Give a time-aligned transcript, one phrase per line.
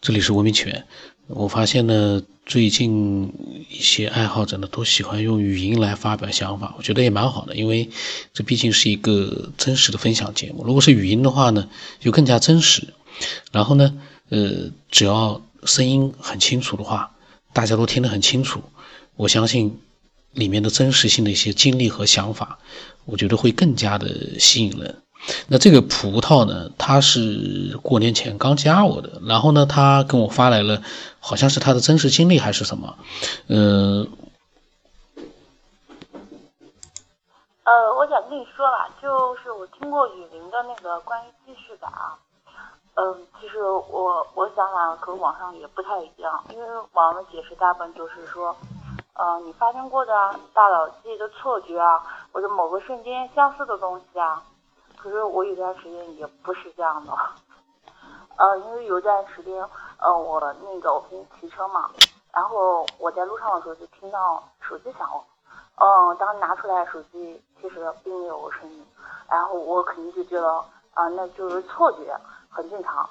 [0.00, 0.86] 这里是文明起源。
[1.26, 3.34] 我发现呢，最近
[3.68, 7.90] 一些爱好者呢都喜欢用语音来发表想法，我觉得也蛮好的，因为
[8.32, 10.64] 这毕竟是一个真实的分享节目。
[10.64, 11.68] 如果是语音的话呢，
[12.00, 12.94] 就更加真实。
[13.52, 14.00] 然后呢，
[14.30, 17.14] 呃，只要声音很清楚的话，
[17.52, 18.62] 大家都听得很清楚，
[19.16, 19.78] 我相信
[20.32, 22.58] 里面的真实性的一些经历和想法，
[23.04, 25.02] 我觉得会更加的吸引人。
[25.48, 26.70] 那这个葡萄呢？
[26.78, 30.82] 他是过年前刚加我的，然后呢，他跟我发来了，
[31.20, 32.96] 好像是他的真实经历还是什么？
[33.48, 34.08] 嗯，
[37.64, 42.16] 呃，我想跟你说吧，就是我听过雨林的那个关于记事感啊，
[42.94, 48.56] 嗯，其实我我想法和网上也不太一样，因为网上的解释大部分就是说，
[49.14, 50.12] 呃，你发生过的
[50.54, 52.00] 大脑记忆的错觉啊，
[52.32, 54.42] 或者某个瞬间相似的东西啊。
[55.02, 57.12] 可是我有段时间也不是这样的，
[58.36, 59.66] 呃，因为有段时间，
[59.98, 61.90] 呃，我那个我平时骑车嘛，
[62.32, 65.24] 然后我在路上的时候就听到手机响了，
[65.76, 68.86] 嗯，当拿出来手机其实并没有声音，
[69.28, 72.14] 然后我肯定就觉得啊，那就是错觉，
[72.50, 73.08] 很正常，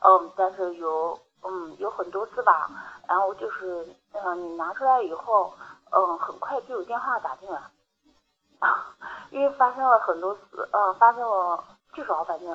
[0.00, 2.68] 嗯，但是有嗯有很多次吧，
[3.06, 5.52] 然后就是嗯你拿出来以后，
[5.92, 7.60] 嗯，很快就有电话打进来。
[9.32, 12.50] 因为发生了很多次，呃，发生了至少反正，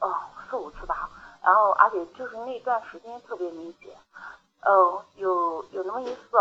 [0.00, 0.10] 呃，
[0.48, 1.10] 四五次吧。
[1.42, 3.94] 然后而且就是那段时间特别明显，
[4.62, 6.38] 呃，有有那么一次，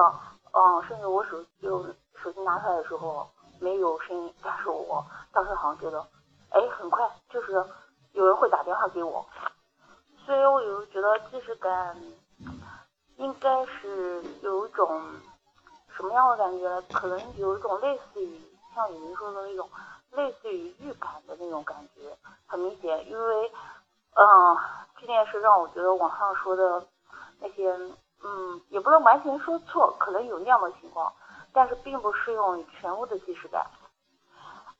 [0.53, 3.27] 嗯，甚至我手就手机拿出来的时候
[3.59, 5.99] 没有声音，但是我当时好像觉得，
[6.51, 7.51] 哎，很快就是
[8.13, 9.25] 有人会打电话给我，
[10.25, 11.97] 所以我有时候觉得即使感
[13.17, 15.03] 应该是有一种
[15.89, 16.81] 什么样的感觉？
[16.93, 18.52] 可能有一种类似于。
[18.73, 19.69] 像你们说的那种
[20.11, 23.51] 类似于预感的那种感觉，很明显，因为，
[24.15, 24.57] 嗯，
[24.99, 26.85] 这件事让我觉得网上说的
[27.39, 27.71] 那些，
[28.23, 31.11] 嗯，也不能完全说错，可能有那样的情况，
[31.51, 33.65] 但是并不适用于全部的即视感。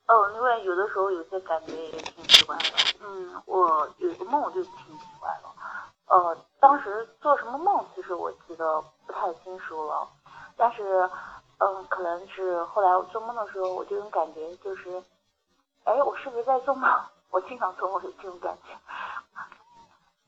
[0.07, 2.63] 哦，另外有的时候有些感觉也挺奇怪的，
[3.01, 5.49] 嗯，我有一个梦就挺奇怪的，
[6.07, 10.07] 呃，当时做什么梦其实我记得不太清楚了，
[10.57, 11.09] 但是。
[11.59, 15.01] 嗯，可能是后来我做梦的时候，我这种感觉就是，
[15.85, 16.89] 哎，我是不是在做梦？
[17.31, 18.77] 我经常做梦有这种感觉。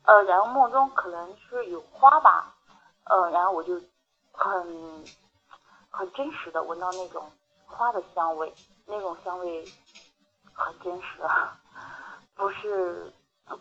[0.05, 2.53] 呃，然后梦中可能是有花吧，
[3.05, 3.73] 呃，然后我就
[4.31, 5.03] 很
[5.89, 7.29] 很真实的闻到那种
[7.65, 8.53] 花的香味，
[8.85, 9.65] 那种香味
[10.53, 11.21] 很真实，
[12.35, 13.11] 不是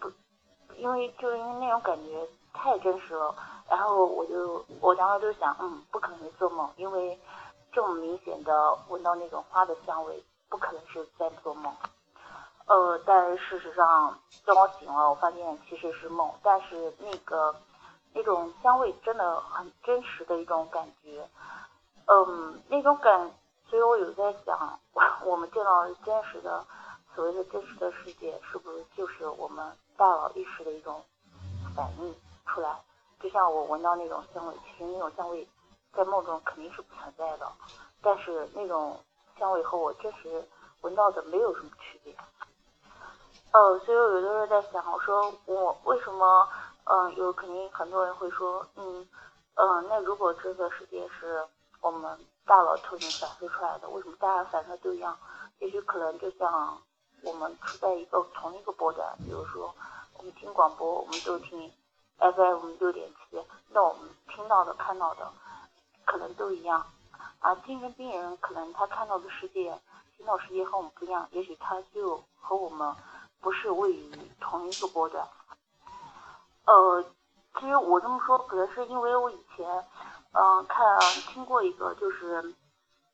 [0.01, 0.13] 不，
[0.77, 3.35] 因为就是因为那种感觉太真实了，
[3.69, 7.19] 然后我就我当时就想，嗯，不可能做梦，因为。
[7.75, 11.75] 这么明显的闻到那种花的香味，不可能是在做梦。
[12.67, 16.31] 呃，但事实上，当我醒了，我发现其实是梦。
[16.41, 17.53] 但是那个
[18.13, 21.29] 那种香味真的很真实的一种感觉，
[22.07, 23.29] 嗯，那种感，
[23.69, 24.79] 所以我有在想，
[25.25, 26.65] 我们见到真实的
[27.13, 31.03] 所谓的真实的世界，是不是就是我们大脑意识的一种
[31.75, 32.15] 反应
[32.47, 32.81] 出来？
[33.21, 35.49] 就像我闻到那种香味，其实那种香味。
[35.97, 37.51] 在梦中肯定是不存在的，
[38.03, 38.99] 但是那种
[39.39, 40.47] 香味和我真实
[40.83, 42.15] 闻到的没有什么区别。
[43.53, 46.49] 呃，所以我有的时候在想，我说我为什么，
[46.85, 49.09] 嗯，有肯定很多人会说，嗯，
[49.55, 51.47] 嗯，那如果这个世界是
[51.81, 55.17] 我们大脑投影反射出来的，为什么大家反射都一样？
[55.61, 56.77] 也许可能就像
[57.23, 59.73] 我们处在一个同一个波段，比如说
[60.19, 61.73] 我们听广播，我们都听
[62.19, 65.33] FM 六点七，那我们听到的、看到的。
[66.07, 66.85] 可能都一样，
[67.41, 69.79] 啊，精神病人可能他看到的世界、
[70.17, 72.95] 听到世界和我们不一样，也许他就和我们
[73.41, 74.11] 不是位于
[74.41, 75.27] 同一个波段。
[76.67, 77.05] 呃，
[77.59, 79.67] 其实我这么说，可能是因为我以前，
[80.33, 80.85] 嗯，看
[81.29, 82.55] 听过一个，就是，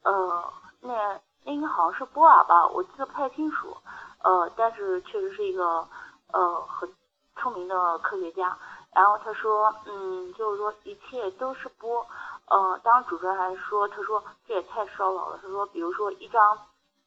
[0.02, 3.76] 呃，那那应该好像是波尔吧，我记得不太清楚，
[4.22, 5.88] 呃，但是确实是一个，
[6.32, 6.94] 呃，很
[7.36, 8.56] 出名的科学家。
[8.94, 12.04] 然后他说，嗯，就是说一切都是波。
[12.52, 15.38] 嗯，当主持人还说，他说这也太烧脑了。
[15.40, 16.58] 他说，比如说一张，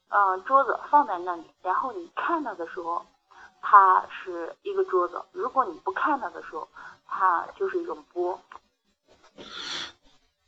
[0.08, 3.02] 嗯，桌子放在那里，然后你看它的时候，
[3.62, 6.66] 它是一个桌子；如果你不看它的时候，
[7.06, 8.40] 它就是一种波。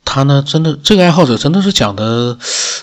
[0.05, 2.37] 他呢，真的这个爱好者真的是讲的，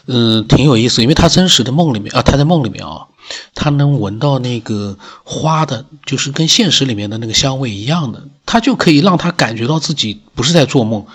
[0.06, 3.08] 嗯，挺有意思，因为他真实的梦里面啊，他在梦里面啊。
[3.54, 11.06] 他能闻到那个花的，就是跟现实里面的那个香味一样的，他就可以让他感觉到自己不是在做梦。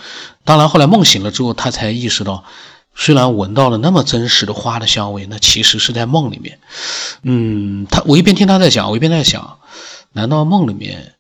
[0.43, 2.43] 当然，后来梦醒了之后，他才意识到，
[2.95, 6.59] 虽然闻到了那么真实的花的香味，那其实是在梦里面。
[7.23, 9.59] 嗯，他我一边听他在讲，我一边在想，
[10.13, 11.15] 难道梦里面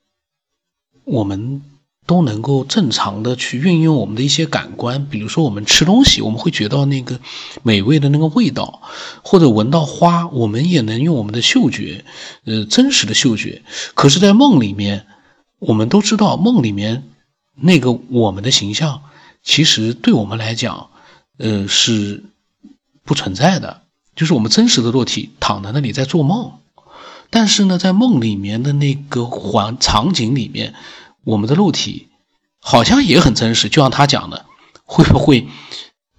[1.03, 1.61] 我们
[2.07, 7.19] 都能够正常的去运用我们的一些感官，比如说我们吃东西，我们会觉到那个
[7.61, 8.81] 美味的那个味道，
[9.23, 12.05] 或者闻到花，我们也能用我们的嗅觉，
[12.45, 13.61] 呃，真实的嗅觉。
[13.93, 15.05] 可是，在梦里面，
[15.59, 17.03] 我们都知道，梦里面
[17.53, 19.01] 那个我们的形象，
[19.43, 20.89] 其实对我们来讲，
[21.37, 22.23] 呃，是
[23.03, 23.81] 不存在的，
[24.15, 26.53] 就是我们真实的肉体躺在那里在做梦。
[27.29, 30.73] 但是呢，在梦里面的那个环场景里面。
[31.27, 32.07] 我们的肉体
[32.59, 34.45] 好像也很真实，就像他讲的，
[34.85, 35.45] 会不会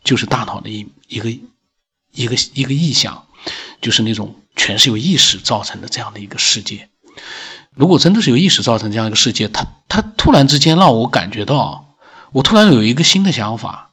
[0.04, 1.30] 就是大脑的一一个
[2.12, 3.26] 一个一个意象，
[3.80, 6.90] 就是那种全是由意识造成的这样的一个世界？
[7.72, 11.94] 如果真的是由意识造成这样一个世界，他他突然之间让我感觉到，
[12.32, 13.92] 我突然有一个新的想法：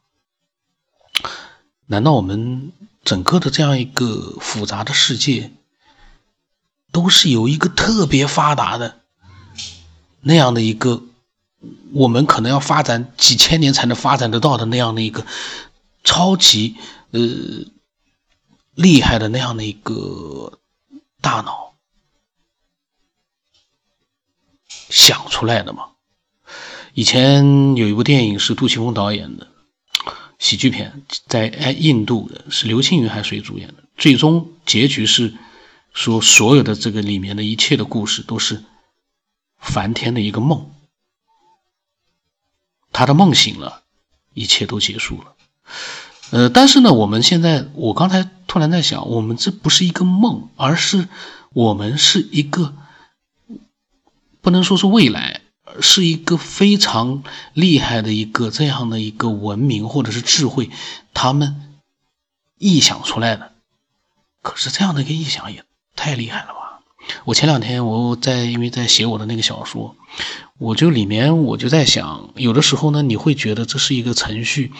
[1.85, 2.73] 难道我们
[3.05, 5.53] 整个的这样一个复杂的世界，
[6.91, 9.04] 都是由一个特别发达的？
[10.27, 11.03] 那样的一个，
[11.93, 15.23] 我们可能要发展几千年才能发展得到的那样的一个
[16.03, 16.75] 超级
[17.11, 17.21] 呃
[18.73, 20.57] 厉害的那样的一个
[21.21, 21.75] 大脑
[24.89, 25.89] 想出来的嘛？
[26.95, 29.47] 以前有一部电影是杜琪峰导演的
[30.39, 33.83] 喜剧片，在哎印度的，是刘青云还是谁主演的？
[33.95, 35.35] 最终结局是
[35.93, 38.63] 说所有的这个里面的一切的故事都是。
[39.65, 40.71] 梵天的一个梦，
[42.93, 43.81] 他的梦醒了，
[44.33, 45.33] 一切都结束了。
[46.31, 51.09] 呃，但是呢，我们现在，我刚才突然在想，我们这不是一个梦，而是
[51.51, 52.75] 我们是一个，
[54.41, 57.23] 不能说是未来，而是一个非常
[57.53, 60.69] 厉害的一个这样的一个文明或者是智慧，
[61.13, 61.77] 他们
[62.59, 63.51] 臆想出来的。
[64.41, 65.65] 可是这样的一个臆想也
[65.95, 66.64] 太厉害了吧！
[67.25, 69.95] 我前两天我在因为在写我的那个小说，
[70.57, 74.71] 我就里面我就在想，有的时候呢，你会觉得这是一个程序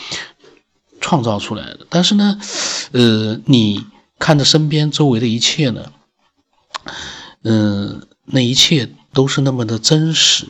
[1.01, 2.39] 创造出来的，但是呢，
[2.91, 3.85] 呃，你
[4.17, 5.91] 看着身边周围的一切呢，
[7.43, 10.47] 嗯，那一切都是那么的真实。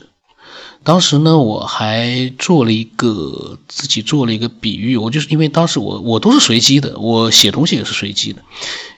[0.83, 8.43] 当时呢，我还做了一个自己做了一个比喻，我就是因为当时我我都是随机的，我写东西也是随机的，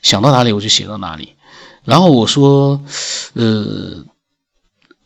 [0.02, 1.34] 想到哪里我就写到哪里。
[1.88, 2.84] 然后我说，
[3.32, 4.04] 呃，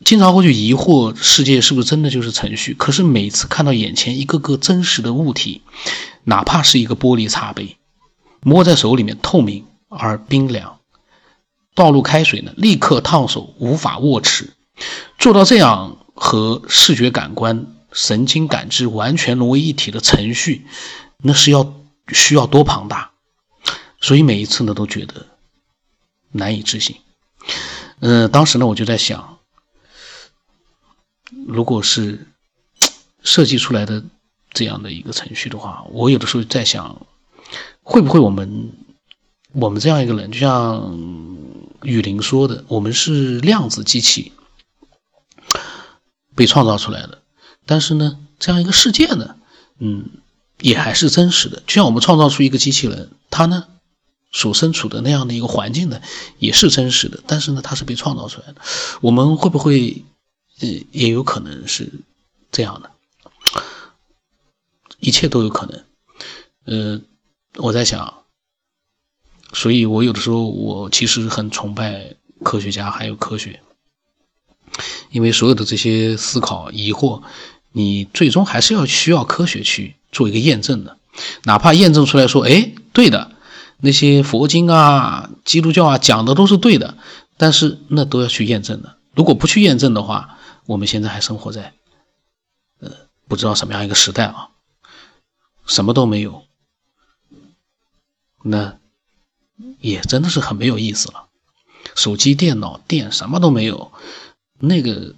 [0.04, 2.74] 经常会去疑惑世界是不是真的就是程序。
[2.74, 5.62] 可是每次看到眼前一个个真实的物体，
[6.24, 7.76] 哪怕是一个玻璃茶杯，
[8.40, 10.80] 摸在手里面透明而冰凉，
[11.76, 14.52] 倒入开水呢，立刻烫手，无法握持。
[15.20, 20.66] 做到这样和视觉感官、神经感知完全融为一体的程序，
[21.18, 21.74] 那是要
[22.08, 23.12] 需要多庞大。
[24.00, 25.26] 所以每一次呢，都觉得。
[26.32, 26.96] 难以置信，
[28.00, 29.38] 嗯，当时呢，我就在想，
[31.46, 32.26] 如果是
[33.22, 34.02] 设计出来的
[34.50, 37.06] 这样的一个程序的话，我有的时候在想，
[37.82, 38.72] 会不会我们
[39.52, 40.98] 我们这样一个人，就像
[41.82, 44.32] 雨林说的，我们是量子机器
[46.34, 47.20] 被创造出来的，
[47.66, 49.36] 但是呢，这样一个世界呢，
[49.78, 50.08] 嗯，
[50.60, 53.68] 也还是真实的，就像我们创造出一个机器人，它呢。
[54.32, 56.00] 所身处的那样的一个环境呢，
[56.38, 58.62] 也是真实的，但是呢，它是被创造出来的。
[59.02, 60.02] 我们会不会，
[60.60, 61.92] 呃，也有可能是
[62.50, 62.90] 这样的？
[65.00, 65.84] 一切都有可能。
[66.64, 67.00] 呃，
[67.56, 68.22] 我在想，
[69.52, 73.60] 所以我有的时候我其实很崇拜科学家还有科学，
[75.10, 77.22] 因为所有的这些思考疑惑，
[77.72, 80.96] 你最终还是要需要科学去做一个验证的，
[81.42, 83.32] 哪怕验证出来说，哎，对的。
[83.84, 86.96] 那些佛经啊、基督教啊讲的都是对的，
[87.36, 88.96] 但是那都要去验证的。
[89.12, 91.74] 如果不去验证的话，我们现在还生活在
[92.78, 92.92] 呃
[93.26, 94.50] 不知道什么样一个时代啊，
[95.66, 96.44] 什么都没有，
[98.44, 98.78] 那
[99.80, 101.26] 也真的是很没有意思了。
[101.96, 103.90] 手机、电脑、电什么都没有，
[104.60, 105.16] 那个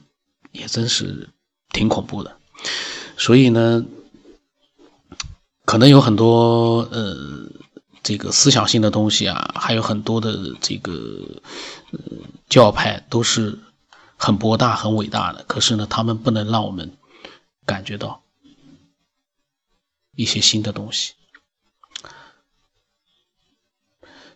[0.53, 1.29] 也真是
[1.69, 2.39] 挺恐怖的。
[3.19, 3.85] 所以呢，
[5.67, 7.51] 可能有很多呃。
[8.05, 10.93] 这个思想性的东西啊，还有很多的这个
[11.91, 11.99] 呃
[12.51, 13.59] 教派都是
[14.19, 15.43] 很博大、很伟大的。
[15.49, 16.93] 可是呢，他们不能让我们
[17.65, 18.23] 感觉到
[20.15, 21.15] 一些新的东西。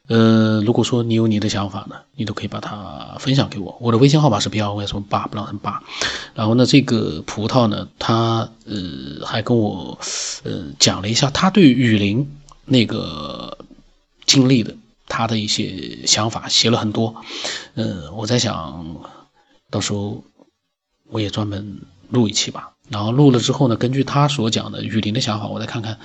[0.07, 3.77] 呃，如果说你有你的想法呢，你都可以把它分享给我。
[3.83, 5.85] 我的微信号码是 b l 什么八不让人八。
[6.33, 9.99] 然后呢，这个葡萄呢，他呃还跟我
[10.45, 12.37] 呃讲了一下他对雨林。
[12.69, 13.59] 那个
[14.27, 17.25] 经历的他的一些想法写了很多，
[17.75, 18.97] 嗯，我在想
[19.71, 20.23] 到时候
[21.09, 22.75] 我也专门录一期吧。
[22.91, 25.99] 然后录了之后呢，根据他所讲的雨林的想法，我再看看，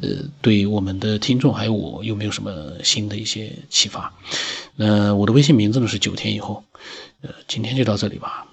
[0.00, 0.08] 呃，
[0.40, 4.14] 对我们的听众还有我有没有什么新的一些启发。
[4.74, 6.64] 那我的微信名字呢是九天以后，
[7.20, 8.46] 呃，今天就到这里吧。